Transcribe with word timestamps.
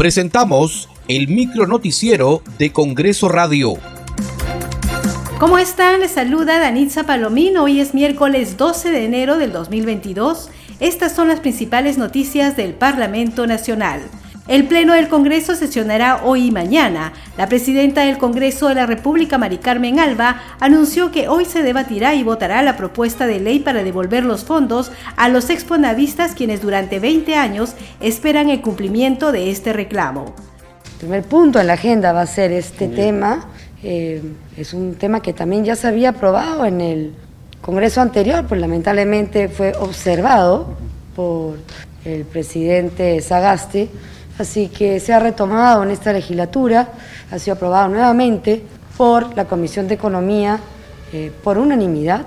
Presentamos 0.00 0.88
el 1.08 1.28
micro 1.28 1.66
noticiero 1.66 2.42
de 2.58 2.72
Congreso 2.72 3.28
Radio. 3.28 3.74
¿Cómo 5.38 5.58
están? 5.58 6.00
Les 6.00 6.12
saluda 6.12 6.58
Danitza 6.58 7.04
Palomino. 7.04 7.64
Hoy 7.64 7.80
es 7.80 7.92
miércoles 7.92 8.56
12 8.56 8.92
de 8.92 9.04
enero 9.04 9.36
del 9.36 9.52
2022. 9.52 10.48
Estas 10.80 11.14
son 11.14 11.28
las 11.28 11.40
principales 11.40 11.98
noticias 11.98 12.56
del 12.56 12.72
Parlamento 12.72 13.46
Nacional. 13.46 14.00
El 14.50 14.66
Pleno 14.66 14.94
del 14.94 15.06
Congreso 15.06 15.54
sesionará 15.54 16.22
hoy 16.24 16.48
y 16.48 16.50
mañana. 16.50 17.12
La 17.38 17.48
presidenta 17.48 18.00
del 18.00 18.18
Congreso 18.18 18.66
de 18.66 18.74
la 18.74 18.84
República, 18.84 19.38
Mari 19.38 19.58
Carmen 19.58 20.00
Alba, 20.00 20.42
anunció 20.58 21.12
que 21.12 21.28
hoy 21.28 21.44
se 21.44 21.62
debatirá 21.62 22.16
y 22.16 22.24
votará 22.24 22.60
la 22.64 22.76
propuesta 22.76 23.28
de 23.28 23.38
ley 23.38 23.60
para 23.60 23.84
devolver 23.84 24.24
los 24.24 24.42
fondos 24.42 24.90
a 25.16 25.28
los 25.28 25.50
exponavistas 25.50 26.34
quienes 26.34 26.62
durante 26.62 26.98
20 26.98 27.36
años 27.36 27.74
esperan 28.00 28.48
el 28.48 28.60
cumplimiento 28.60 29.30
de 29.30 29.52
este 29.52 29.72
reclamo. 29.72 30.34
El 30.94 30.98
primer 30.98 31.22
punto 31.22 31.60
en 31.60 31.68
la 31.68 31.74
agenda 31.74 32.12
va 32.12 32.22
a 32.22 32.26
ser 32.26 32.50
este 32.50 32.88
tema 32.88 33.46
eh, 33.84 34.20
es 34.56 34.74
un 34.74 34.96
tema 34.96 35.22
que 35.22 35.32
también 35.32 35.64
ya 35.64 35.76
se 35.76 35.86
había 35.86 36.08
aprobado 36.08 36.66
en 36.66 36.80
el 36.80 37.14
Congreso 37.60 38.00
anterior, 38.00 38.46
pues 38.48 38.60
lamentablemente 38.60 39.48
fue 39.48 39.74
observado 39.78 40.74
por 41.14 41.56
el 42.04 42.24
presidente 42.24 43.20
Sagasti, 43.20 43.88
así 44.40 44.68
que 44.68 45.00
se 45.00 45.12
ha 45.12 45.20
retomado 45.20 45.82
en 45.82 45.90
esta 45.90 46.12
legislatura, 46.12 46.88
ha 47.30 47.38
sido 47.38 47.54
aprobado 47.54 47.88
nuevamente 47.88 48.62
por 48.96 49.36
la 49.36 49.44
Comisión 49.44 49.86
de 49.88 49.94
Economía 49.94 50.58
eh, 51.12 51.32
por 51.42 51.58
unanimidad, 51.58 52.24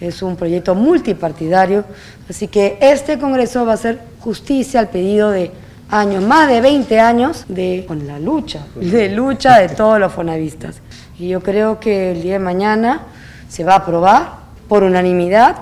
es 0.00 0.22
un 0.22 0.36
proyecto 0.36 0.74
multipartidario, 0.74 1.84
así 2.28 2.48
que 2.48 2.78
este 2.80 3.18
Congreso 3.18 3.64
va 3.64 3.72
a 3.72 3.74
hacer 3.74 4.00
justicia 4.20 4.80
al 4.80 4.88
pedido 4.88 5.30
de 5.30 5.52
años, 5.90 6.24
más 6.24 6.48
de 6.48 6.60
20 6.60 7.00
años 7.00 7.44
de 7.48 7.84
con 7.86 8.06
la 8.06 8.18
lucha, 8.18 8.66
de 8.74 9.08
lucha 9.10 9.58
de 9.60 9.68
todos 9.68 10.00
los 10.00 10.12
fonavistas. 10.12 10.76
Y 11.18 11.28
yo 11.28 11.40
creo 11.40 11.78
que 11.78 12.12
el 12.12 12.22
día 12.22 12.34
de 12.34 12.38
mañana 12.40 13.02
se 13.48 13.62
va 13.62 13.74
a 13.74 13.76
aprobar 13.76 14.32
por 14.68 14.82
unanimidad. 14.82 15.56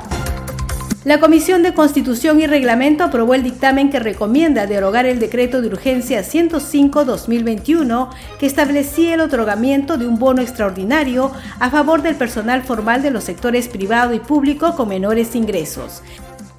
La 1.04 1.18
Comisión 1.18 1.64
de 1.64 1.74
Constitución 1.74 2.40
y 2.40 2.46
Reglamento 2.46 3.02
aprobó 3.02 3.34
el 3.34 3.42
dictamen 3.42 3.90
que 3.90 3.98
recomienda 3.98 4.68
derogar 4.68 5.04
el 5.04 5.18
decreto 5.18 5.60
de 5.60 5.66
urgencia 5.66 6.20
105-2021 6.20 8.08
que 8.38 8.46
establecía 8.46 9.14
el 9.14 9.20
otorgamiento 9.20 9.98
de 9.98 10.06
un 10.06 10.20
bono 10.20 10.42
extraordinario 10.42 11.32
a 11.58 11.70
favor 11.70 12.02
del 12.02 12.14
personal 12.14 12.62
formal 12.62 13.02
de 13.02 13.10
los 13.10 13.24
sectores 13.24 13.66
privado 13.66 14.14
y 14.14 14.20
público 14.20 14.76
con 14.76 14.90
menores 14.90 15.34
ingresos 15.34 16.02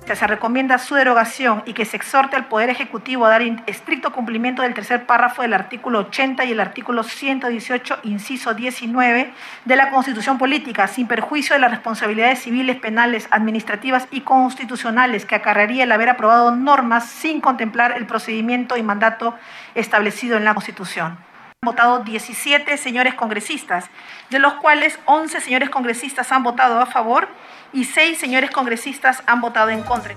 se 0.06 0.28
recomienda 0.28 0.78
su 0.78 0.96
derogación 0.96 1.64
y 1.66 1.74
que 1.74 1.86
se 1.86 1.98
exhorte 1.98 2.36
al 2.36 2.46
Poder 2.46 2.70
Ejecutivo 2.70 3.26
a 3.26 3.30
dar 3.30 3.42
estricto 3.66 4.12
cumplimiento 4.12 4.62
del 4.62 4.74
tercer 4.74 5.06
párrafo 5.06 5.42
del 5.42 5.54
artículo 5.54 6.00
80 6.00 6.46
y 6.46 6.52
el 6.52 6.60
artículo 6.60 7.04
118, 7.04 8.00
inciso 8.04 8.54
19 8.54 9.34
de 9.66 9.76
la 9.76 9.90
Constitución 9.90 10.38
Política, 10.38 10.88
sin 10.88 11.08
perjuicio 11.08 11.56
de 11.56 11.62
las 11.62 11.72
responsabilidades 11.72 12.40
civiles, 12.40 12.78
penales, 12.78 13.28
administrativas 13.32 14.08
y 14.12 14.22
constitucionales 14.22 15.26
que 15.26 15.36
acarrearía 15.36 15.86
el 15.86 15.92
haber 15.92 16.10
aprobado 16.10 16.56
normas 16.56 17.08
sin 17.08 17.42
contemplar 17.42 17.94
el 17.98 18.06
procedimiento 18.06 18.78
y 18.78 18.84
mandato 18.84 19.36
establecido 19.74 20.38
en 20.38 20.46
la 20.46 20.54
Constitución 20.54 21.33
votado 21.66 22.00
17 22.00 22.78
señores 22.78 23.14
congresistas, 23.14 23.86
de 24.30 24.40
los 24.40 24.54
cuales 24.56 25.00
11 25.06 25.42
señores 25.42 25.70
congresistas 25.70 26.32
han 26.32 26.44
votado 26.44 26.80
a 26.80 26.86
favor 26.86 27.28
y 27.74 27.86
6 27.86 28.18
señores 28.18 28.52
congresistas 28.52 29.24
han 29.26 29.42
votado 29.42 29.70
en 29.70 29.82
contra. 29.84 30.16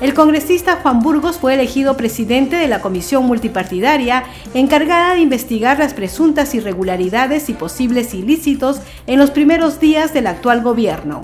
El 0.00 0.12
congresista 0.12 0.76
Juan 0.82 1.00
Burgos 1.00 1.38
fue 1.38 1.54
elegido 1.54 1.96
presidente 1.96 2.56
de 2.56 2.68
la 2.68 2.80
comisión 2.80 3.24
multipartidaria 3.24 4.24
encargada 4.52 5.14
de 5.14 5.20
investigar 5.20 5.78
las 5.78 5.94
presuntas 5.94 6.54
irregularidades 6.54 7.48
y 7.48 7.54
posibles 7.54 8.12
ilícitos 8.12 8.82
en 9.06 9.18
los 9.18 9.30
primeros 9.30 9.80
días 9.80 10.12
del 10.12 10.26
actual 10.26 10.60
gobierno. 10.60 11.22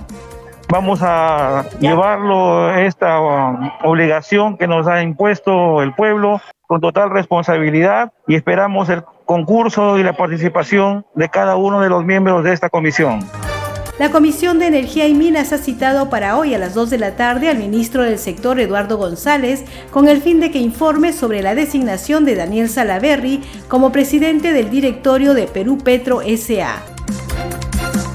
Vamos 0.71 1.01
a 1.03 1.67
llevarlo 1.81 2.75
esta 2.75 3.21
um, 3.21 3.71
obligación 3.83 4.57
que 4.57 4.67
nos 4.67 4.89
ha 4.89 5.03
impuesto 5.03 5.83
el 5.83 5.93
pueblo 5.93 6.41
con 6.73 6.81
total 6.81 7.11
responsabilidad 7.11 8.15
y 8.27 8.35
esperamos 8.35 8.89
el 8.89 9.03
concurso 9.27 9.99
y 9.99 10.03
la 10.03 10.17
participación 10.17 11.05
de 11.15 11.29
cada 11.29 11.57
uno 11.57 11.83
de 11.83 11.91
los 11.91 12.03
miembros 12.03 12.45
de 12.45 12.55
esta 12.55 12.71
comisión. 12.71 13.29
La 13.99 14.11
Comisión 14.11 14.59
de 14.59 14.69
Energía 14.69 15.07
y 15.07 15.13
Minas 15.13 15.53
ha 15.53 15.59
citado 15.59 16.09
para 16.09 16.39
hoy 16.39 16.55
a 16.55 16.59
las 16.59 16.73
2 16.73 16.89
de 16.89 16.97
la 16.97 17.15
tarde 17.15 17.51
al 17.51 17.59
ministro 17.59 18.05
del 18.05 18.19
sector 18.19 18.59
Eduardo 18.59 18.97
González 18.97 19.67
con 19.91 20.09
el 20.09 20.23
fin 20.23 20.41
de 20.41 20.51
que 20.51 20.61
informe 20.61 21.13
sobre 21.13 21.43
la 21.43 21.55
designación 21.55 22.25
de 22.25 22.37
Daniel 22.37 22.71
Salaverry 22.71 23.43
como 23.69 23.93
presidente 23.93 24.55
del 24.55 24.71
directorio 24.71 25.35
de 25.35 25.49
Perú 25.49 25.77
Petro 25.77 26.23
SA. 26.23 26.83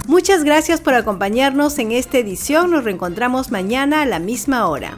Muchas 0.08 0.44
gracias 0.44 0.82
por 0.82 0.96
acompañarnos 0.96 1.78
en 1.78 1.92
esta 1.92 2.18
edición. 2.18 2.72
Nos 2.72 2.86
reencontramos 2.86 3.52
mañana 3.52 4.02
a 4.02 4.08
la 4.08 4.18
misma 4.18 4.68
hora. 4.68 4.98